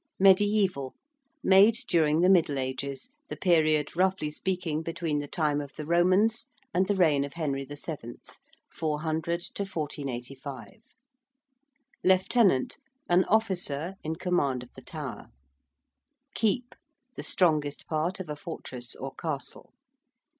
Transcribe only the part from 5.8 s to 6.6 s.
Romans